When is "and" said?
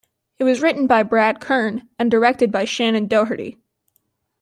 1.99-2.09